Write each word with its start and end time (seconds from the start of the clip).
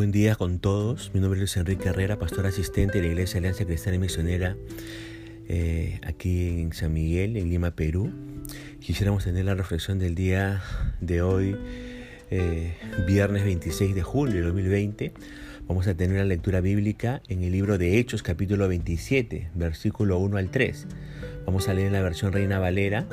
Buen 0.00 0.12
día 0.12 0.34
con 0.34 0.60
todos. 0.60 1.10
Mi 1.12 1.20
nombre 1.20 1.44
es 1.44 1.54
Enrique 1.58 1.90
Herrera, 1.90 2.18
pastor 2.18 2.46
asistente 2.46 2.96
de 2.96 3.06
la 3.06 3.12
Iglesia 3.12 3.36
Alianza 3.36 3.66
Cristiana 3.66 3.96
y 3.96 3.98
Misionera 3.98 4.56
eh, 5.46 6.00
aquí 6.06 6.62
en 6.62 6.72
San 6.72 6.94
Miguel, 6.94 7.36
en 7.36 7.50
Lima, 7.50 7.72
Perú. 7.72 8.10
Quisiéramos 8.80 9.24
tener 9.24 9.44
la 9.44 9.54
reflexión 9.54 9.98
del 9.98 10.14
día 10.14 10.62
de 11.02 11.20
hoy, 11.20 11.54
eh, 12.30 12.72
viernes 13.06 13.44
26 13.44 13.94
de 13.94 14.02
julio 14.02 14.36
de 14.36 14.46
2020. 14.46 15.12
Vamos 15.68 15.86
a 15.86 15.94
tener 15.94 16.16
la 16.16 16.24
lectura 16.24 16.62
bíblica 16.62 17.20
en 17.28 17.42
el 17.42 17.52
libro 17.52 17.76
de 17.76 17.98
Hechos, 17.98 18.22
capítulo 18.22 18.68
27, 18.68 19.50
versículo 19.54 20.18
1 20.18 20.38
al 20.38 20.50
3. 20.50 20.86
Vamos 21.44 21.68
a 21.68 21.74
leer 21.74 21.92
la 21.92 22.00
versión 22.00 22.32
Reina 22.32 22.58
Valera. 22.58 23.06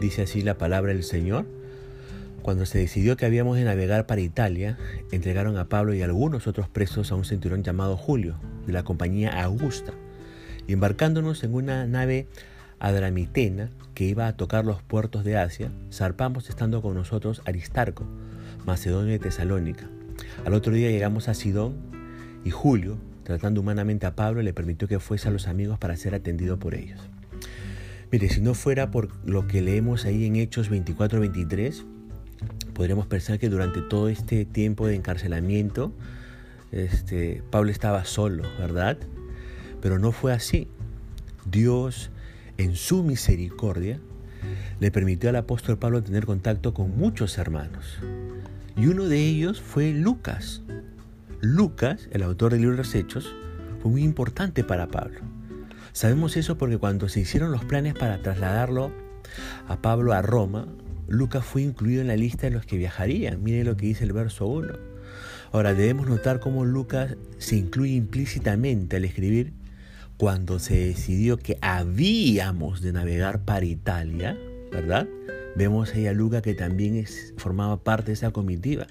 Dice 0.00 0.22
así 0.22 0.40
la 0.40 0.56
palabra 0.56 0.94
del 0.94 1.04
Señor. 1.04 1.59
Cuando 2.50 2.66
se 2.66 2.78
decidió 2.78 3.16
que 3.16 3.26
habíamos 3.26 3.56
de 3.56 3.62
navegar 3.62 4.06
para 4.06 4.22
Italia, 4.22 4.76
entregaron 5.12 5.56
a 5.56 5.68
Pablo 5.68 5.94
y 5.94 6.02
algunos 6.02 6.48
otros 6.48 6.68
presos 6.68 7.12
a 7.12 7.14
un 7.14 7.24
centurión 7.24 7.62
llamado 7.62 7.96
Julio, 7.96 8.34
de 8.66 8.72
la 8.72 8.82
compañía 8.82 9.40
Augusta, 9.44 9.92
y 10.66 10.72
embarcándonos 10.72 11.44
en 11.44 11.54
una 11.54 11.86
nave 11.86 12.26
adramitena 12.80 13.70
que 13.94 14.02
iba 14.02 14.26
a 14.26 14.36
tocar 14.36 14.66
los 14.66 14.82
puertos 14.82 15.22
de 15.22 15.36
Asia, 15.36 15.70
zarpamos 15.92 16.48
estando 16.48 16.82
con 16.82 16.96
nosotros 16.96 17.40
Aristarco, 17.44 18.04
macedonio 18.66 19.12
de 19.12 19.20
Tesalónica. 19.20 19.88
Al 20.44 20.54
otro 20.54 20.72
día 20.72 20.90
llegamos 20.90 21.28
a 21.28 21.34
Sidón 21.34 21.76
y 22.44 22.50
Julio, 22.50 22.98
tratando 23.22 23.60
humanamente 23.60 24.06
a 24.06 24.16
Pablo, 24.16 24.42
le 24.42 24.52
permitió 24.52 24.88
que 24.88 24.98
fuese 24.98 25.28
a 25.28 25.30
los 25.30 25.46
amigos 25.46 25.78
para 25.78 25.96
ser 25.96 26.16
atendido 26.16 26.58
por 26.58 26.74
ellos. 26.74 26.98
Mire, 28.10 28.28
si 28.28 28.40
no 28.40 28.54
fuera 28.54 28.90
por 28.90 29.08
lo 29.24 29.46
que 29.46 29.62
leemos 29.62 30.04
ahí 30.04 30.26
en 30.26 30.34
Hechos 30.34 30.68
24-23, 30.68 31.84
podríamos 32.80 33.06
pensar 33.06 33.38
que 33.38 33.50
durante 33.50 33.82
todo 33.82 34.08
este 34.08 34.46
tiempo 34.46 34.86
de 34.86 34.94
encarcelamiento, 34.94 35.92
este, 36.72 37.42
Pablo 37.50 37.70
estaba 37.70 38.06
solo, 38.06 38.44
¿verdad? 38.58 38.96
Pero 39.82 39.98
no 39.98 40.12
fue 40.12 40.32
así. 40.32 40.66
Dios, 41.44 42.08
en 42.56 42.76
su 42.76 43.02
misericordia, 43.02 44.00
le 44.80 44.90
permitió 44.90 45.28
al 45.28 45.36
apóstol 45.36 45.76
Pablo 45.76 46.02
tener 46.02 46.24
contacto 46.24 46.72
con 46.72 46.96
muchos 46.96 47.36
hermanos. 47.36 47.98
Y 48.78 48.86
uno 48.86 49.08
de 49.08 49.26
ellos 49.26 49.60
fue 49.60 49.92
Lucas. 49.92 50.62
Lucas, 51.42 52.08
el 52.12 52.22
autor 52.22 52.52
del 52.52 52.62
libro 52.62 52.76
de 52.76 52.82
los 52.82 52.94
Hechos, 52.94 53.30
fue 53.82 53.90
muy 53.90 54.02
importante 54.02 54.64
para 54.64 54.88
Pablo. 54.88 55.20
Sabemos 55.92 56.34
eso 56.38 56.56
porque 56.56 56.78
cuando 56.78 57.10
se 57.10 57.20
hicieron 57.20 57.52
los 57.52 57.62
planes 57.62 57.92
para 57.92 58.22
trasladarlo 58.22 58.90
a 59.68 59.82
Pablo 59.82 60.14
a 60.14 60.22
Roma, 60.22 60.66
Lucas 61.10 61.44
fue 61.44 61.62
incluido 61.62 62.00
en 62.00 62.06
la 62.06 62.16
lista 62.16 62.46
de 62.46 62.52
los 62.52 62.64
que 62.64 62.78
viajarían. 62.78 63.42
Mire 63.42 63.64
lo 63.64 63.76
que 63.76 63.86
dice 63.86 64.04
el 64.04 64.12
verso 64.12 64.46
1. 64.46 64.72
Ahora 65.50 65.74
debemos 65.74 66.08
notar 66.08 66.38
cómo 66.38 66.64
Lucas 66.64 67.16
se 67.38 67.56
incluye 67.56 67.94
implícitamente 67.94 68.96
al 68.96 69.04
escribir 69.04 69.52
cuando 70.16 70.60
se 70.60 70.76
decidió 70.76 71.36
que 71.36 71.58
habíamos 71.62 72.80
de 72.80 72.92
navegar 72.92 73.44
para 73.44 73.66
Italia, 73.66 74.38
¿verdad? 74.70 75.08
Vemos 75.56 75.92
ahí 75.94 76.06
a 76.06 76.12
Lucas 76.12 76.42
que 76.42 76.54
también 76.54 77.04
formaba 77.38 77.82
parte 77.82 78.06
de 78.06 78.12
esa 78.12 78.30
comitiva 78.30 78.86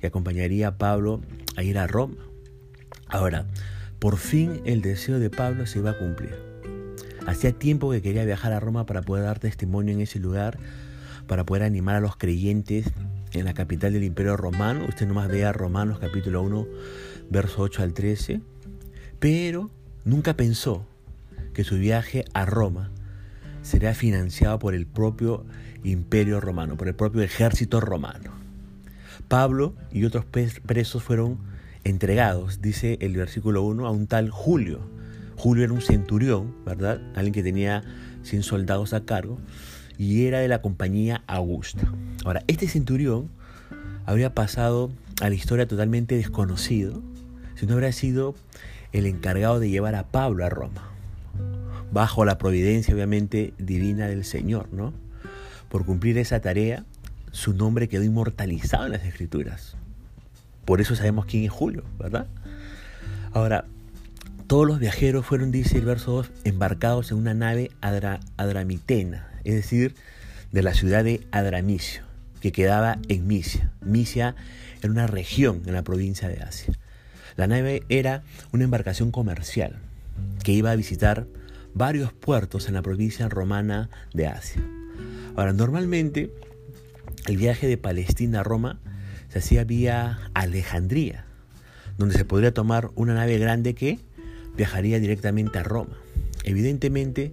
que 0.00 0.08
acompañaría 0.08 0.68
a 0.68 0.76
Pablo 0.76 1.22
a 1.56 1.62
ir 1.62 1.78
a 1.78 1.86
Roma. 1.86 2.18
Ahora, 3.08 3.46
por 4.00 4.18
fin 4.18 4.60
el 4.66 4.82
deseo 4.82 5.18
de 5.18 5.30
Pablo 5.30 5.64
se 5.66 5.78
iba 5.78 5.92
a 5.92 5.98
cumplir. 5.98 6.36
Hacía 7.26 7.52
tiempo 7.52 7.90
que 7.90 8.02
quería 8.02 8.26
viajar 8.26 8.52
a 8.52 8.60
Roma 8.60 8.84
para 8.84 9.00
poder 9.00 9.24
dar 9.24 9.38
testimonio 9.38 9.94
en 9.94 10.02
ese 10.02 10.18
lugar, 10.18 10.58
para 11.26 11.44
poder 11.44 11.62
animar 11.62 11.96
a 11.96 12.00
los 12.00 12.16
creyentes 12.16 12.86
en 13.32 13.44
la 13.44 13.54
capital 13.54 13.92
del 13.92 14.04
Imperio 14.04 14.36
Romano. 14.36 14.84
Usted 14.88 15.06
nomás 15.06 15.28
vea 15.28 15.52
Romanos 15.52 15.98
capítulo 15.98 16.42
1, 16.42 16.66
verso 17.30 17.62
8 17.62 17.82
al 17.82 17.94
13. 17.94 18.40
Pero 19.18 19.70
nunca 20.04 20.34
pensó 20.34 20.86
que 21.52 21.64
su 21.64 21.76
viaje 21.76 22.24
a 22.34 22.44
Roma 22.44 22.90
sería 23.62 23.94
financiado 23.94 24.58
por 24.58 24.74
el 24.74 24.86
propio 24.86 25.44
Imperio 25.82 26.40
Romano, 26.40 26.76
por 26.76 26.88
el 26.88 26.94
propio 26.94 27.22
ejército 27.22 27.80
romano. 27.80 28.32
Pablo 29.28 29.74
y 29.90 30.04
otros 30.04 30.24
presos 30.24 31.02
fueron 31.02 31.38
entregados, 31.84 32.60
dice 32.60 32.98
el 33.00 33.16
versículo 33.16 33.62
1, 33.62 33.86
a 33.86 33.90
un 33.90 34.06
tal 34.06 34.30
Julio. 34.30 34.80
Julio 35.36 35.64
era 35.64 35.72
un 35.72 35.80
centurión, 35.80 36.54
¿verdad? 36.64 37.00
Alguien 37.14 37.32
que 37.32 37.42
tenía 37.42 37.82
100 38.22 38.42
soldados 38.42 38.92
a 38.92 39.04
cargo 39.04 39.38
y 39.98 40.26
era 40.26 40.40
de 40.40 40.48
la 40.48 40.60
compañía 40.60 41.22
Augusta. 41.26 41.92
Ahora, 42.24 42.42
este 42.46 42.68
centurión 42.68 43.28
habría 44.06 44.34
pasado 44.34 44.90
a 45.20 45.28
la 45.28 45.34
historia 45.34 45.66
totalmente 45.66 46.16
desconocido 46.16 47.02
si 47.54 47.66
no 47.66 47.74
habría 47.74 47.92
sido 47.92 48.34
el 48.92 49.06
encargado 49.06 49.60
de 49.60 49.70
llevar 49.70 49.94
a 49.94 50.06
Pablo 50.06 50.44
a 50.44 50.48
Roma, 50.48 50.90
bajo 51.92 52.24
la 52.24 52.38
providencia 52.38 52.94
obviamente 52.94 53.54
divina 53.58 54.06
del 54.06 54.24
Señor, 54.24 54.68
¿no? 54.72 54.92
Por 55.68 55.84
cumplir 55.84 56.18
esa 56.18 56.40
tarea, 56.40 56.84
su 57.32 57.54
nombre 57.54 57.88
quedó 57.88 58.04
inmortalizado 58.04 58.86
en 58.86 58.92
las 58.92 59.04
escrituras. 59.04 59.76
Por 60.64 60.80
eso 60.80 60.94
sabemos 60.94 61.26
quién 61.26 61.44
es 61.44 61.50
Julio, 61.50 61.84
¿verdad? 61.98 62.26
Ahora, 63.32 63.64
todos 64.46 64.66
los 64.66 64.78
viajeros 64.78 65.26
fueron, 65.26 65.50
dice 65.50 65.78
el 65.78 65.84
verso 65.84 66.12
2, 66.12 66.30
embarcados 66.44 67.10
en 67.10 67.18
una 67.18 67.34
nave 67.34 67.70
adramitena, 67.80 69.28
es 69.44 69.54
decir, 69.54 69.94
de 70.52 70.62
la 70.62 70.74
ciudad 70.74 71.04
de 71.04 71.26
Adramicio, 71.30 72.02
que 72.40 72.52
quedaba 72.52 72.98
en 73.08 73.26
Misia. 73.26 73.72
Misia 73.80 74.34
era 74.82 74.90
una 74.90 75.06
región 75.06 75.62
en 75.66 75.74
la 75.74 75.82
provincia 75.82 76.28
de 76.28 76.40
Asia. 76.40 76.74
La 77.36 77.46
nave 77.46 77.82
era 77.88 78.22
una 78.52 78.64
embarcación 78.64 79.10
comercial 79.10 79.78
que 80.42 80.52
iba 80.52 80.70
a 80.70 80.76
visitar 80.76 81.26
varios 81.74 82.12
puertos 82.12 82.68
en 82.68 82.74
la 82.74 82.82
provincia 82.82 83.28
romana 83.28 83.90
de 84.12 84.28
Asia. 84.28 84.62
Ahora, 85.36 85.52
normalmente 85.52 86.32
el 87.26 87.36
viaje 87.36 87.66
de 87.66 87.76
Palestina 87.76 88.40
a 88.40 88.44
Roma 88.44 88.78
se 89.28 89.40
hacía 89.40 89.64
vía 89.64 90.30
Alejandría, 90.34 91.24
donde 91.98 92.16
se 92.16 92.24
podría 92.24 92.54
tomar 92.54 92.90
una 92.94 93.14
nave 93.14 93.38
grande 93.38 93.74
que 93.74 93.98
viajaría 94.56 95.00
directamente 95.00 95.58
a 95.58 95.64
Roma. 95.64 95.96
Evidentemente, 96.44 97.32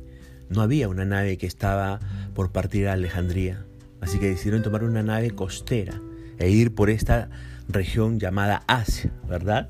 no 0.51 0.61
había 0.61 0.89
una 0.89 1.05
nave 1.05 1.37
que 1.37 1.47
estaba 1.47 1.99
por 2.33 2.51
partir 2.51 2.87
a 2.87 2.93
Alejandría, 2.93 3.65
así 4.01 4.19
que 4.19 4.29
decidieron 4.29 4.61
tomar 4.61 4.83
una 4.83 5.01
nave 5.01 5.31
costera 5.31 6.01
e 6.37 6.49
ir 6.49 6.75
por 6.75 6.89
esta 6.89 7.29
región 7.69 8.19
llamada 8.19 8.63
Asia, 8.67 9.13
¿verdad? 9.27 9.69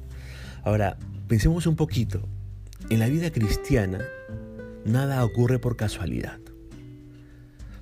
Ahora, 0.63 0.97
pensemos 1.27 1.67
un 1.67 1.75
poquito. 1.75 2.27
En 2.89 2.99
la 2.99 3.07
vida 3.07 3.31
cristiana, 3.31 3.99
nada 4.83 5.23
ocurre 5.23 5.59
por 5.59 5.75
casualidad. 5.75 6.39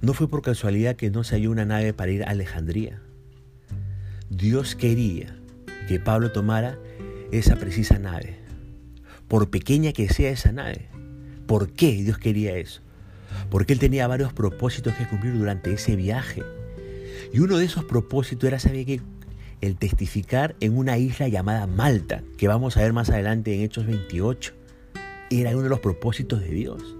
No 0.01 0.13
fue 0.13 0.27
por 0.27 0.41
casualidad 0.41 0.97
que 0.97 1.09
no 1.09 1.23
se 1.23 1.35
halló 1.35 1.51
una 1.51 1.66
nave 1.66 1.93
para 1.93 2.11
ir 2.11 2.23
a 2.23 2.29
Alejandría. 2.29 3.01
Dios 4.29 4.75
quería 4.75 5.35
que 5.87 5.99
Pablo 5.99 6.31
tomara 6.31 6.77
esa 7.31 7.55
precisa 7.55 7.97
nave, 7.97 8.39
por 9.27 9.49
pequeña 9.49 9.93
que 9.93 10.09
sea 10.09 10.31
esa 10.31 10.51
nave. 10.51 10.89
¿Por 11.47 11.71
qué 11.71 11.93
Dios 12.03 12.17
quería 12.17 12.57
eso? 12.57 12.81
Porque 13.50 13.73
él 13.73 13.79
tenía 13.79 14.07
varios 14.07 14.34
propósitos 14.34 14.94
que 14.95 15.07
cumplir 15.07 15.38
durante 15.38 15.73
ese 15.73 15.95
viaje. 15.95 16.44
Y 17.34 17.40
uno 17.40 17.57
de 17.57 17.66
esos 17.66 17.85
propósitos 17.85 18.47
era, 18.47 18.59
¿sabe 18.59 18.85
qué? 18.85 19.01
El 19.62 19.75
testificar 19.75 20.56
en 20.59 20.78
una 20.78 20.97
isla 20.97 21.28
llamada 21.28 21.67
Malta, 21.67 22.23
que 22.38 22.47
vamos 22.47 22.78
a 22.78 22.81
ver 22.81 22.94
más 22.94 23.09
adelante 23.09 23.53
en 23.53 23.62
Hechos 23.62 23.85
28. 23.85 24.53
Era 25.29 25.51
uno 25.51 25.63
de 25.63 25.69
los 25.69 25.79
propósitos 25.79 26.41
de 26.41 26.50
Dios. 26.50 26.95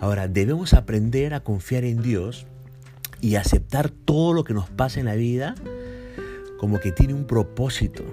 Ahora, 0.00 0.28
debemos 0.28 0.74
aprender 0.74 1.34
a 1.34 1.40
confiar 1.40 1.84
en 1.84 2.02
Dios 2.02 2.46
y 3.20 3.36
aceptar 3.36 3.90
todo 3.90 4.32
lo 4.32 4.44
que 4.44 4.54
nos 4.54 4.68
pasa 4.68 5.00
en 5.00 5.06
la 5.06 5.14
vida 5.14 5.54
como 6.58 6.80
que 6.80 6.92
tiene 6.92 7.14
un 7.14 7.26
propósito. 7.26 8.04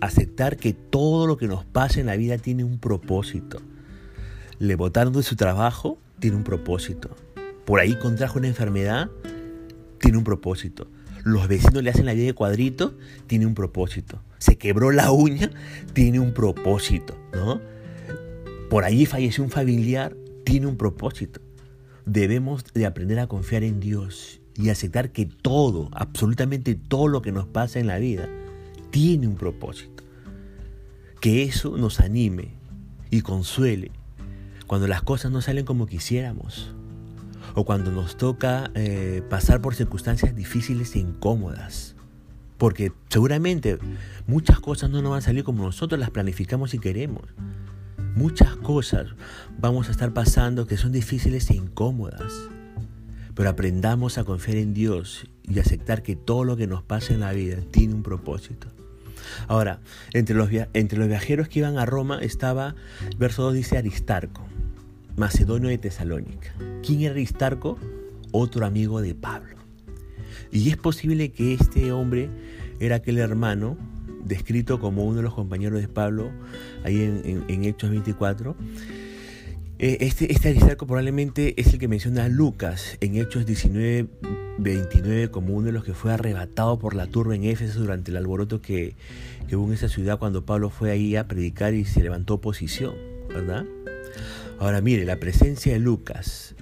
Aceptar 0.00 0.56
que 0.56 0.72
todo 0.72 1.26
lo 1.26 1.36
que 1.36 1.48
nos 1.48 1.64
pasa 1.64 2.00
en 2.00 2.06
la 2.06 2.16
vida 2.16 2.38
tiene 2.38 2.64
un 2.64 2.78
propósito. 2.78 3.60
Le 4.58 4.74
botaron 4.76 5.12
de 5.12 5.22
su 5.22 5.36
trabajo, 5.36 5.98
tiene 6.18 6.36
un 6.36 6.44
propósito. 6.44 7.10
Por 7.64 7.80
ahí 7.80 7.96
contrajo 7.98 8.38
una 8.38 8.48
enfermedad, 8.48 9.10
tiene 9.98 10.18
un 10.18 10.24
propósito. 10.24 10.88
Los 11.24 11.48
vecinos 11.48 11.82
le 11.82 11.90
hacen 11.90 12.06
la 12.06 12.14
vida 12.14 12.26
de 12.26 12.34
cuadrito, 12.34 12.96
tiene 13.26 13.46
un 13.46 13.54
propósito. 13.54 14.22
Se 14.38 14.56
quebró 14.56 14.92
la 14.92 15.10
uña, 15.10 15.50
tiene 15.92 16.20
un 16.20 16.32
propósito, 16.32 17.16
¿no? 17.32 17.60
Por 18.70 18.84
allí 18.84 19.06
falleció 19.06 19.44
un 19.44 19.50
familiar, 19.50 20.16
tiene 20.44 20.66
un 20.66 20.76
propósito. 20.76 21.40
Debemos 22.06 22.64
de 22.72 22.86
aprender 22.86 23.18
a 23.18 23.26
confiar 23.26 23.64
en 23.64 23.80
Dios 23.80 24.40
y 24.54 24.70
aceptar 24.70 25.12
que 25.12 25.26
todo, 25.26 25.90
absolutamente 25.92 26.74
todo 26.74 27.08
lo 27.08 27.20
que 27.22 27.32
nos 27.32 27.46
pasa 27.46 27.78
en 27.78 27.86
la 27.86 27.98
vida, 27.98 28.28
tiene 28.90 29.26
un 29.26 29.36
propósito. 29.36 30.04
Que 31.20 31.42
eso 31.42 31.76
nos 31.76 32.00
anime 32.00 32.54
y 33.10 33.20
consuele 33.22 33.90
cuando 34.68 34.86
las 34.86 35.02
cosas 35.02 35.32
no 35.32 35.40
salen 35.40 35.64
como 35.64 35.86
quisiéramos, 35.86 36.72
o 37.54 37.64
cuando 37.64 37.90
nos 37.90 38.16
toca 38.16 38.70
eh, 38.74 39.22
pasar 39.28 39.60
por 39.62 39.74
circunstancias 39.74 40.36
difíciles 40.36 40.94
e 40.94 41.00
incómodas. 41.00 41.96
Porque 42.58 42.92
seguramente 43.08 43.78
muchas 44.26 44.60
cosas 44.60 44.90
no 44.90 45.00
nos 45.00 45.10
van 45.10 45.18
a 45.20 45.22
salir 45.22 45.42
como 45.42 45.64
nosotros 45.64 45.98
las 45.98 46.10
planificamos 46.10 46.74
y 46.74 46.78
queremos. 46.78 47.22
Muchas 48.14 48.56
cosas 48.56 49.06
vamos 49.58 49.88
a 49.88 49.92
estar 49.92 50.12
pasando 50.12 50.66
que 50.66 50.76
son 50.76 50.92
difíciles 50.92 51.48
e 51.50 51.54
incómodas. 51.54 52.32
Pero 53.34 53.48
aprendamos 53.48 54.18
a 54.18 54.24
confiar 54.24 54.58
en 54.58 54.74
Dios 54.74 55.26
y 55.44 55.58
aceptar 55.60 56.02
que 56.02 56.14
todo 56.14 56.44
lo 56.44 56.56
que 56.56 56.66
nos 56.66 56.82
pasa 56.82 57.14
en 57.14 57.20
la 57.20 57.32
vida 57.32 57.56
tiene 57.70 57.94
un 57.94 58.02
propósito. 58.02 58.68
Ahora, 59.46 59.80
entre 60.12 60.34
los, 60.34 60.50
entre 60.74 60.98
los 60.98 61.08
viajeros 61.08 61.48
que 61.48 61.60
iban 61.60 61.78
a 61.78 61.86
Roma 61.86 62.18
estaba, 62.20 62.74
verso 63.16 63.44
2 63.44 63.54
dice 63.54 63.78
Aristarco, 63.78 64.46
macedonio 65.18 65.68
de 65.68 65.78
Tesalónica. 65.78 66.54
¿Quién 66.82 67.02
era 67.02 67.10
Aristarco? 67.12 67.76
Otro 68.32 68.64
amigo 68.64 69.02
de 69.02 69.14
Pablo. 69.14 69.56
Y 70.50 70.70
es 70.70 70.76
posible 70.76 71.30
que 71.30 71.54
este 71.54 71.92
hombre 71.92 72.30
era 72.80 72.96
aquel 72.96 73.18
hermano 73.18 73.76
descrito 74.24 74.80
como 74.80 75.04
uno 75.04 75.16
de 75.18 75.22
los 75.22 75.34
compañeros 75.34 75.80
de 75.80 75.88
Pablo 75.88 76.30
ahí 76.84 77.02
en, 77.02 77.64
Hechos 77.64 77.90
24. 77.90 78.56
Eh, 79.80 79.98
este, 80.00 80.32
este 80.32 80.48
Aristarco 80.48 80.86
probablemente 80.86 81.60
es 81.60 81.72
el 81.72 81.78
que 81.78 81.88
menciona 81.88 82.24
a 82.24 82.28
Lucas 82.28 82.98
en 83.00 83.16
Hechos 83.16 83.46
19, 83.46 84.08
29 84.58 85.30
como 85.30 85.54
uno 85.54 85.66
de 85.66 85.72
los 85.72 85.84
que 85.84 85.94
fue 85.94 86.12
arrebatado 86.12 86.78
por 86.78 86.94
la 86.94 87.06
turba 87.06 87.34
en 87.36 87.44
Éfeso 87.44 87.80
durante 87.80 88.10
el 88.10 88.16
alboroto 88.16 88.60
que, 88.60 88.96
que 89.48 89.56
hubo 89.56 89.68
en 89.68 89.74
esa 89.74 89.88
ciudad 89.88 90.18
cuando 90.18 90.44
Pablo 90.44 90.70
fue 90.70 90.90
ahí 90.90 91.16
a 91.16 91.28
predicar 91.28 91.74
y 91.74 91.84
se 91.84 92.02
levantó 92.02 92.34
oposición, 92.34 92.94
¿verdad? 93.28 93.64
Ahora 94.60 94.80
mire, 94.80 95.04
la 95.04 95.20
presencia 95.20 95.72
de 95.72 95.78
Lucas 95.78 96.56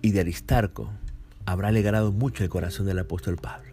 y 0.00 0.12
de 0.12 0.20
Aristarco 0.20 0.90
habrá 1.44 1.68
alegrado 1.68 2.10
mucho 2.10 2.42
el 2.42 2.48
corazón 2.48 2.86
del 2.86 2.98
apóstol 2.98 3.36
Pablo. 3.36 3.70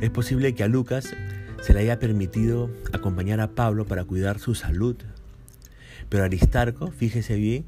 Es 0.00 0.10
posible 0.10 0.52
que 0.52 0.64
a 0.64 0.68
Lucas 0.68 1.14
se 1.62 1.72
le 1.72 1.80
haya 1.80 2.00
permitido 2.00 2.68
acompañar 2.92 3.40
a 3.40 3.54
Pablo 3.54 3.84
para 3.84 4.02
cuidar 4.02 4.40
su 4.40 4.56
salud, 4.56 4.96
pero 6.08 6.24
Aristarco, 6.24 6.90
fíjese 6.90 7.36
bien, 7.36 7.64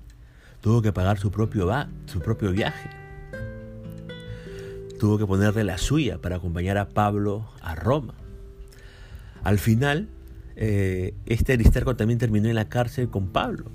tuvo 0.61 0.83
que 0.83 0.93
pagar 0.93 1.19
su 1.19 1.31
propio, 1.31 1.67
viaje. 2.51 2.91
Tuvo 4.99 5.19
que 5.19 5.27
ponerle 5.27 5.63
la 5.63 5.79
suya 5.79 6.19
para 6.19 6.37
acompañar 6.37 6.79
a 6.79 6.89
Pablo 6.89 7.49
a 7.63 7.77
Roma. 7.77 8.15
Al 9.45 9.61
final, 9.61 10.09
eh, 10.57 11.15
este 11.27 11.53
Aristarco 11.53 11.95
también 11.95 12.19
terminó 12.19 12.49
en 12.49 12.57
la 12.57 12.69
cárcel 12.69 13.09
con 13.09 13.29
Pablo. 13.29 13.71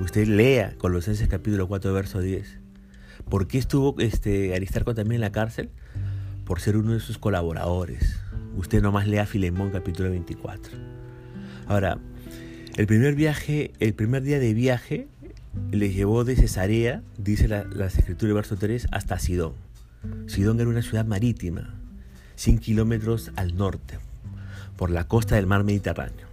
Usted 0.00 0.26
lea 0.26 0.74
Colosenses 0.76 1.28
capítulo 1.28 1.68
4, 1.68 1.92
verso 1.92 2.20
10. 2.20 2.58
¿Por 3.28 3.46
qué 3.46 3.58
estuvo 3.58 3.94
este 4.00 4.54
Aristarco 4.54 4.94
también 4.94 5.16
en 5.16 5.20
la 5.20 5.32
cárcel? 5.32 5.70
Por 6.44 6.60
ser 6.60 6.76
uno 6.76 6.94
de 6.94 7.00
sus 7.00 7.16
colaboradores. 7.16 8.18
Usted 8.56 8.82
nomás 8.82 9.06
lea 9.06 9.24
Filemón 9.24 9.70
capítulo 9.70 10.10
24. 10.10 10.76
Ahora, 11.66 11.98
el 12.76 12.86
primer 12.88 13.14
viaje, 13.14 13.72
el 13.78 13.94
primer 13.94 14.24
día 14.24 14.40
de 14.40 14.52
viaje 14.52 15.06
le 15.70 15.92
llevó 15.92 16.24
de 16.24 16.34
Cesarea, 16.34 17.02
dice 17.16 17.46
la, 17.46 17.64
la 17.64 17.86
escritura 17.86 18.34
verso 18.34 18.56
3, 18.56 18.88
hasta 18.90 19.20
Sidón. 19.20 19.54
Sidón 20.26 20.58
era 20.58 20.68
una 20.68 20.82
ciudad 20.82 21.06
marítima, 21.06 21.72
100 22.34 22.58
kilómetros 22.58 23.30
al 23.36 23.56
norte, 23.56 24.00
por 24.76 24.90
la 24.90 25.06
costa 25.06 25.36
del 25.36 25.46
mar 25.46 25.62
Mediterráneo. 25.62 26.26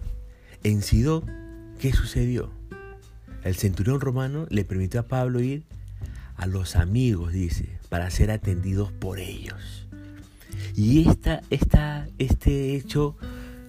En 0.63 0.81
Sidón, 0.81 1.25
¿qué 1.80 1.94
sucedió? 1.94 2.61
El 3.43 3.55
centurión 3.55 4.01
romano 4.01 4.45
le 4.49 4.63
permitió 4.63 4.99
a 4.99 5.07
Pablo 5.07 5.39
ir 5.39 5.63
a 6.35 6.45
los 6.45 6.75
amigos, 6.75 7.33
dice, 7.33 7.69
para 7.89 8.09
ser 8.09 8.31
atendidos 8.31 8.91
por 8.91 9.19
ellos. 9.19 9.88
Y 10.75 11.07
esta, 11.07 11.41
esta, 11.49 12.07
este 12.17 12.75
hecho 12.75 13.15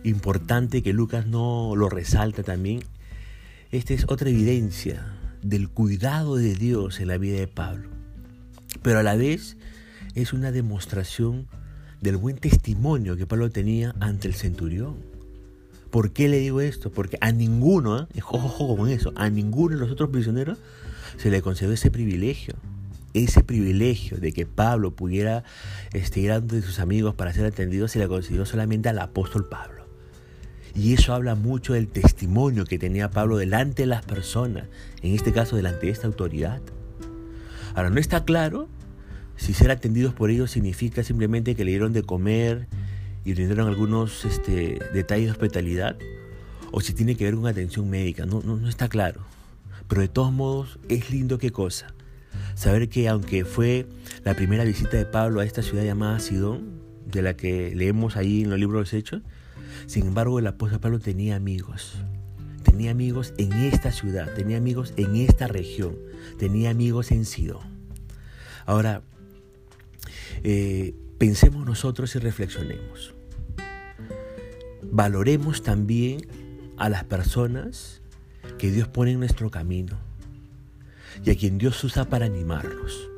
importante 0.05 0.83
que 0.83 0.93
Lucas 0.93 1.27
no 1.27 1.75
lo 1.77 1.89
resalta 1.89 2.43
también, 2.43 2.81
esta 3.71 3.95
es 3.95 4.05
otra 4.09 4.31
evidencia 4.31 5.07
del 5.43 5.69
cuidado 5.69 6.37
de 6.37 6.55
Dios 6.55 7.01
en 7.01 7.09
la 7.09 7.19
vida 7.19 7.39
de 7.39 7.49
Pablo. 7.49 7.89
Pero 8.83 8.99
a 8.99 9.03
la 9.03 9.17
vez 9.17 9.57
es 10.15 10.33
una 10.33 10.53
demostración 10.53 11.47
del 12.01 12.17
buen 12.17 12.37
testimonio 12.37 13.17
que 13.17 13.27
Pablo 13.27 13.51
tenía 13.51 13.95
ante 14.01 14.29
el 14.29 14.35
centurión. 14.35 15.12
¿Por 15.93 16.15
qué 16.15 16.27
le 16.27 16.39
digo 16.39 16.63
esto? 16.63 16.91
Porque 16.91 17.19
a 17.21 17.33
ninguno, 17.33 18.01
¿eh? 18.01 18.07
con 18.23 18.89
eso, 18.89 19.13
a 19.15 19.29
ninguno 19.29 19.77
de 19.77 19.83
los 19.83 19.91
otros 19.91 20.09
prisioneros 20.09 20.57
se 21.19 21.31
le 21.31 21.43
concedió 21.43 21.71
ese 21.75 21.91
privilegio. 21.91 22.55
Ese 23.13 23.45
privilegio 23.45 24.17
de 24.17 24.33
que 24.33 24.47
Pablo 24.47 24.97
pudiera 24.97 25.45
este, 25.93 26.21
ir 26.21 26.33
sus 26.63 26.79
amigos 26.79 27.15
para 27.15 27.35
ser 27.35 27.45
atendido 27.45 27.89
se 27.89 27.99
le 27.99 28.09
concedió 28.09 28.47
solamente 28.47 28.89
al 28.89 29.01
apóstol 29.01 29.51
Pablo. 29.51 29.87
Y 30.75 30.95
eso 30.95 31.13
habla 31.13 31.35
mucho 31.35 31.75
del 31.75 31.89
testimonio 31.89 32.65
que 32.65 32.79
tenía 32.79 33.11
Pablo 33.11 33.37
delante 33.37 33.83
de 33.83 33.89
las 33.89 34.03
personas, 34.03 34.69
en 35.03 35.15
este 35.15 35.31
caso 35.31 35.57
delante 35.57 35.85
de 35.85 35.93
esta 35.93 36.07
autoridad. 36.07 36.63
Ahora, 37.75 37.91
no 37.91 38.01
está 38.01 38.25
claro 38.25 38.67
si 39.37 39.53
ser 39.53 39.71
atendidos 39.71 40.15
por 40.15 40.31
ellos 40.31 40.51
significa 40.51 41.05
simplemente 41.05 41.55
que 41.55 41.67
le 41.67 41.73
dieron 41.73 41.93
de 41.93 42.03
comer 42.03 42.67
y 43.25 43.35
brindaron 43.35 43.69
algunos 43.69 44.25
este, 44.25 44.79
detalles 44.93 45.27
de 45.27 45.33
hospitalidad, 45.33 45.97
o 46.71 46.81
si 46.81 46.93
tiene 46.93 47.17
que 47.17 47.25
ver 47.25 47.35
con 47.35 47.47
atención 47.47 47.89
médica. 47.89 48.27
No, 48.27 48.41
no, 48.43 48.57
no 48.57 48.69
está 48.69 48.89
claro. 48.89 49.21
Pero 49.89 50.01
de 50.01 50.09
todos 50.09 50.33
modos, 50.33 50.79
es 50.89 51.11
lindo 51.11 51.39
qué 51.39 51.51
cosa. 51.51 51.95
Saber 52.55 52.89
que 52.89 53.09
aunque 53.09 53.45
fue 53.45 53.87
la 54.25 54.35
primera 54.35 54.65
visita 54.65 54.97
de 54.97 55.05
Pablo 55.05 55.41
a 55.41 55.45
esta 55.45 55.63
ciudad 55.63 55.85
llamada 55.85 56.19
Sidón, 56.19 56.81
de 57.07 57.23
la 57.23 57.37
que 57.37 57.75
leemos 57.75 58.17
ahí 58.17 58.43
en 58.43 58.51
los 58.51 58.59
libros 58.59 58.79
de 58.79 58.81
los 58.81 58.95
Hechos, 58.95 59.23
sin 59.87 60.07
embargo 60.07 60.39
el 60.39 60.47
apóstol 60.47 60.81
Pablo 60.81 60.99
tenía 60.99 61.37
amigos. 61.37 61.95
Tenía 62.63 62.93
amigos 62.93 63.35
en 63.39 63.53
esta 63.53 63.93
ciudad, 63.93 64.33
tenía 64.35 64.57
amigos 64.57 64.95
en 64.97 65.17
esta 65.17 65.47
región, 65.47 65.97
tenía 66.39 66.71
amigos 66.71 67.11
en 67.11 67.25
Sidón. 67.25 67.61
Ahora, 68.65 69.03
eh, 70.45 70.95
pensemos 71.23 71.65
nosotros 71.65 72.17
y 72.17 72.19
reflexionemos. 72.19 73.15
Valoremos 74.91 75.63
también 75.63 76.27
a 76.77 76.89
las 76.89 77.05
personas 77.05 78.03
que 78.59 78.73
Dios 78.73 78.89
pone 78.89 79.13
en 79.13 79.21
nuestro 79.21 79.49
camino 79.49 79.97
y 81.25 81.31
a 81.31 81.37
quien 81.37 81.59
Dios 81.59 81.85
usa 81.85 82.07
para 82.07 82.27
animarnos. 82.27 83.09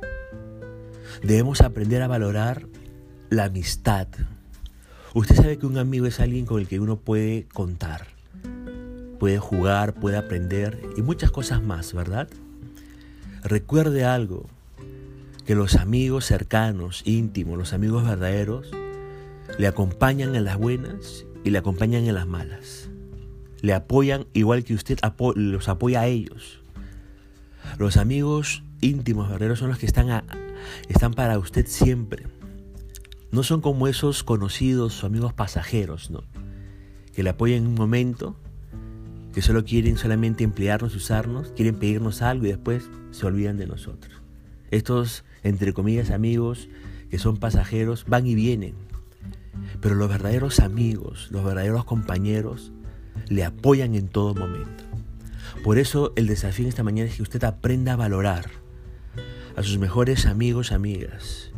Debemos 1.23 1.63
aprender 1.63 2.03
a 2.03 2.07
valorar 2.07 2.67
la 3.31 3.45
amistad. 3.45 4.09
Usted 5.15 5.37
sabe 5.37 5.57
que 5.57 5.65
un 5.65 5.79
amigo 5.79 6.05
es 6.05 6.21
alguien 6.21 6.45
con 6.45 6.61
el 6.61 6.69
que 6.69 6.81
uno 6.81 6.99
puede 6.99 7.47
contar, 7.55 8.09
puede 9.19 9.39
jugar, 9.39 9.95
puede 9.95 10.19
aprender 10.19 10.79
y 10.99 11.01
muchas 11.01 11.31
cosas 11.31 11.63
más, 11.63 11.95
¿verdad? 11.95 12.29
Recuerde 13.45 14.05
algo, 14.05 14.45
que 15.45 15.55
los 15.55 15.77
amigos 15.77 16.25
cercanos, 16.25 17.03
íntimos, 17.05 17.59
los 17.59 17.73
amigos 17.73 18.05
verdaderos, 18.05 18.71
le 19.59 19.67
acompañan 19.67 20.35
en 20.35 20.45
las 20.45 20.59
buenas 20.59 21.27
y 21.45 21.51
le 21.51 21.59
acompañan 21.59 22.05
en 22.05 22.15
las 22.15 22.27
malas 22.27 22.89
le 23.65 23.73
apoyan 23.73 24.27
igual 24.35 24.63
que 24.63 24.75
usted 24.75 24.99
los 25.37 25.69
apoya 25.71 26.03
a 26.03 26.07
ellos. 26.07 26.61
Los 27.79 27.97
amigos 27.97 28.63
íntimos, 28.83 29.31
verdaderos, 29.31 29.59
son 29.59 29.71
los 29.71 29.79
que 29.79 29.87
están, 29.87 30.23
están 30.91 31.15
para 31.15 31.39
usted 31.39 31.67
siempre. 31.67 32.27
No 33.33 33.43
son 33.43 33.63
como 33.63 33.89
esos 33.89 34.23
conocidos 34.23 35.03
o 35.03 35.07
amigos 35.07 35.33
pasajeros, 35.33 36.11
¿no? 36.11 36.25
Que 37.15 37.23
le 37.23 37.31
apoyan 37.31 37.61
en 37.61 37.69
un 37.69 37.75
momento, 37.75 38.37
que 39.33 39.41
solo 39.41 39.65
quieren 39.65 39.97
solamente 39.97 40.45
emplearnos, 40.45 40.95
usarnos, 40.95 41.51
quieren 41.57 41.77
pedirnos 41.77 42.21
algo 42.21 42.45
y 42.45 42.51
después 42.51 42.91
se 43.13 43.25
olvidan 43.25 43.57
de 43.57 43.67
nosotros. 43.67 44.13
Estos, 44.71 45.25
entre 45.45 45.73
comillas, 45.73 46.11
amigos 46.11 46.69
que 47.11 47.19
son 47.19 47.37
pasajeros, 47.37 48.07
van 48.09 48.27
y 48.27 48.35
vienen. 48.35 48.75
Pero 49.81 49.95
los 49.95 50.09
verdaderos 50.09 50.59
amigos, 50.59 51.29
los 51.31 51.45
verdaderos 51.45 51.85
compañeros, 51.85 52.73
le 53.29 53.45
apoyan 53.45 53.95
en 53.95 54.09
todo 54.09 54.35
momento. 54.35 54.85
Por 55.63 55.79
eso 55.79 56.13
el 56.17 56.27
desafío 56.27 56.69
esta 56.69 56.83
mañana 56.83 57.09
es 57.09 57.17
que 57.17 57.23
usted 57.23 57.45
aprenda 57.45 57.93
a 57.93 57.97
valorar 57.97 58.47
a 59.57 59.63
sus 59.63 59.79
mejores 59.79 60.27
amigos, 60.27 60.73
amigas, 60.73 61.53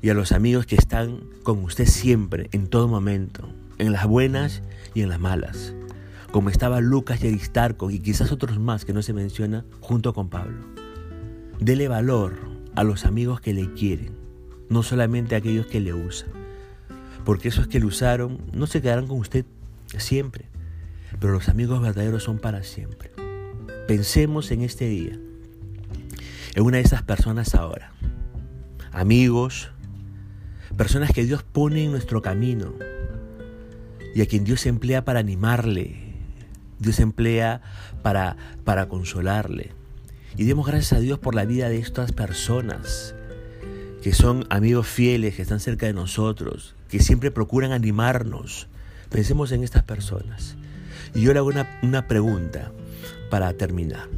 y 0.00 0.08
a 0.08 0.14
los 0.14 0.32
amigos 0.32 0.66
que 0.66 0.74
están 0.74 1.20
con 1.44 1.62
usted 1.62 1.86
siempre, 1.86 2.48
en 2.52 2.66
todo 2.66 2.88
momento, 2.88 3.48
en 3.78 3.92
las 3.92 4.06
buenas 4.06 4.62
y 4.94 5.02
en 5.02 5.08
las 5.08 5.20
malas, 5.20 5.74
como 6.32 6.50
estaba 6.50 6.80
Lucas 6.80 7.22
y 7.22 7.28
Aristarco 7.28 7.90
y 7.90 8.00
quizás 8.00 8.32
otros 8.32 8.58
más 8.58 8.84
que 8.84 8.92
no 8.92 9.02
se 9.02 9.12
menciona 9.12 9.64
junto 9.80 10.12
con 10.12 10.28
Pablo. 10.28 10.81
Dele 11.62 11.86
valor 11.86 12.34
a 12.74 12.82
los 12.82 13.04
amigos 13.04 13.40
que 13.40 13.54
le 13.54 13.72
quieren, 13.72 14.16
no 14.68 14.82
solamente 14.82 15.36
a 15.36 15.38
aquellos 15.38 15.68
que 15.68 15.78
le 15.78 15.94
usan, 15.94 16.28
porque 17.24 17.46
esos 17.46 17.68
que 17.68 17.78
le 17.78 17.86
usaron 17.86 18.40
no 18.52 18.66
se 18.66 18.82
quedarán 18.82 19.06
con 19.06 19.20
usted 19.20 19.46
siempre, 19.96 20.46
pero 21.20 21.32
los 21.32 21.48
amigos 21.48 21.80
verdaderos 21.80 22.24
son 22.24 22.40
para 22.40 22.64
siempre. 22.64 23.12
Pensemos 23.86 24.50
en 24.50 24.62
este 24.62 24.88
día, 24.88 25.16
en 26.56 26.64
una 26.64 26.78
de 26.78 26.82
esas 26.82 27.04
personas 27.04 27.54
ahora, 27.54 27.92
amigos, 28.90 29.70
personas 30.76 31.12
que 31.12 31.24
Dios 31.24 31.44
pone 31.44 31.84
en 31.84 31.92
nuestro 31.92 32.22
camino 32.22 32.74
y 34.16 34.20
a 34.20 34.26
quien 34.26 34.42
Dios 34.42 34.66
emplea 34.66 35.04
para 35.04 35.20
animarle, 35.20 36.16
Dios 36.80 36.98
emplea 36.98 37.62
para, 38.02 38.36
para 38.64 38.88
consolarle. 38.88 39.80
Y 40.36 40.44
demos 40.44 40.66
gracias 40.66 40.94
a 40.94 41.00
Dios 41.00 41.18
por 41.18 41.34
la 41.34 41.44
vida 41.44 41.68
de 41.68 41.78
estas 41.78 42.12
personas 42.12 43.14
que 44.02 44.12
son 44.12 44.46
amigos 44.50 44.88
fieles, 44.88 45.36
que 45.36 45.42
están 45.42 45.60
cerca 45.60 45.86
de 45.86 45.92
nosotros, 45.92 46.74
que 46.88 46.98
siempre 46.98 47.30
procuran 47.30 47.70
animarnos. 47.70 48.66
Pensemos 49.10 49.52
en 49.52 49.62
estas 49.62 49.84
personas. 49.84 50.56
Y 51.14 51.22
yo 51.22 51.32
le 51.32 51.38
hago 51.38 51.48
una, 51.48 51.78
una 51.82 52.08
pregunta 52.08 52.72
para 53.30 53.52
terminar. 53.52 54.08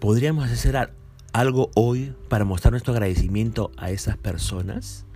¿Podríamos 0.00 0.50
hacer 0.50 0.90
algo 1.32 1.70
hoy 1.74 2.12
para 2.28 2.44
mostrar 2.44 2.72
nuestro 2.72 2.92
agradecimiento 2.92 3.72
a 3.78 3.90
esas 3.90 4.18
personas? 4.18 5.06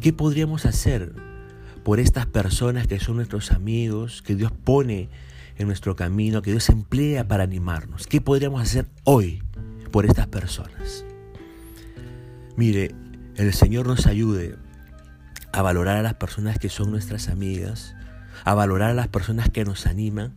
¿Qué 0.00 0.12
podríamos 0.12 0.64
hacer 0.64 1.12
por 1.84 2.00
estas 2.00 2.26
personas 2.26 2.86
que 2.86 3.00
son 3.00 3.16
nuestros 3.16 3.50
amigos, 3.50 4.22
que 4.22 4.34
Dios 4.34 4.52
pone 4.52 5.08
en 5.58 5.66
nuestro 5.66 5.96
camino, 5.96 6.40
que 6.42 6.52
Dios 6.52 6.68
emplea 6.68 7.26
para 7.28 7.44
animarnos? 7.44 8.06
¿Qué 8.06 8.20
podríamos 8.20 8.62
hacer 8.62 8.86
hoy 9.04 9.42
por 9.90 10.06
estas 10.06 10.28
personas? 10.28 11.04
Mire, 12.56 12.94
el 13.36 13.52
Señor 13.52 13.86
nos 13.86 14.06
ayude 14.06 14.56
a 15.52 15.62
valorar 15.62 15.96
a 15.96 16.02
las 16.02 16.14
personas 16.14 16.58
que 16.58 16.68
son 16.68 16.90
nuestras 16.90 17.28
amigas, 17.28 17.94
a 18.44 18.54
valorar 18.54 18.90
a 18.90 18.94
las 18.94 19.08
personas 19.08 19.50
que 19.50 19.64
nos 19.64 19.86
animan, 19.86 20.34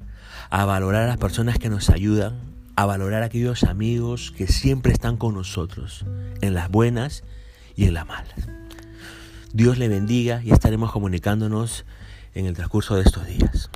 a 0.49 0.65
valorar 0.65 1.03
a 1.03 1.07
las 1.07 1.17
personas 1.17 1.57
que 1.57 1.69
nos 1.69 1.89
ayudan, 1.89 2.39
a 2.75 2.85
valorar 2.85 3.23
a 3.23 3.27
aquellos 3.27 3.63
amigos 3.63 4.31
que 4.35 4.47
siempre 4.47 4.91
están 4.91 5.17
con 5.17 5.35
nosotros, 5.35 6.05
en 6.41 6.53
las 6.53 6.69
buenas 6.69 7.23
y 7.75 7.85
en 7.85 7.93
las 7.93 8.07
malas. 8.07 8.47
Dios 9.53 9.77
le 9.77 9.87
bendiga 9.87 10.41
y 10.43 10.51
estaremos 10.51 10.91
comunicándonos 10.91 11.85
en 12.33 12.45
el 12.45 12.55
transcurso 12.55 12.95
de 12.95 13.03
estos 13.03 13.27
días. 13.27 13.69